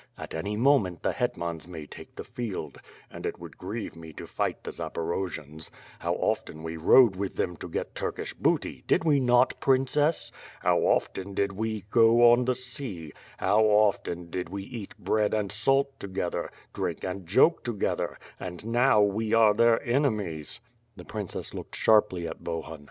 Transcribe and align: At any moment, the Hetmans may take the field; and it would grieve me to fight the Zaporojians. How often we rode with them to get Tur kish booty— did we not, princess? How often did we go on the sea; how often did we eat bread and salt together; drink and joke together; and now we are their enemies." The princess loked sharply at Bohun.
At 0.17 0.33
any 0.33 0.57
moment, 0.57 1.03
the 1.03 1.11
Hetmans 1.13 1.67
may 1.67 1.85
take 1.85 2.15
the 2.15 2.23
field; 2.23 2.81
and 3.11 3.23
it 3.23 3.37
would 3.37 3.59
grieve 3.59 3.95
me 3.95 4.13
to 4.13 4.25
fight 4.25 4.63
the 4.63 4.71
Zaporojians. 4.71 5.69
How 5.99 6.15
often 6.15 6.63
we 6.63 6.75
rode 6.75 7.15
with 7.15 7.35
them 7.35 7.55
to 7.57 7.69
get 7.69 7.93
Tur 7.93 8.11
kish 8.11 8.33
booty— 8.33 8.83
did 8.87 9.03
we 9.03 9.19
not, 9.19 9.59
princess? 9.59 10.31
How 10.61 10.79
often 10.79 11.35
did 11.35 11.51
we 11.53 11.81
go 11.91 12.31
on 12.31 12.45
the 12.45 12.55
sea; 12.55 13.11
how 13.37 13.63
often 13.63 14.31
did 14.31 14.49
we 14.49 14.63
eat 14.63 14.97
bread 14.97 15.35
and 15.35 15.51
salt 15.51 15.99
together; 15.99 16.49
drink 16.73 17.03
and 17.03 17.27
joke 17.27 17.63
together; 17.63 18.17
and 18.39 18.65
now 18.65 19.03
we 19.03 19.35
are 19.35 19.53
their 19.53 19.79
enemies." 19.83 20.61
The 20.95 21.05
princess 21.05 21.53
loked 21.53 21.75
sharply 21.75 22.27
at 22.27 22.43
Bohun. 22.43 22.79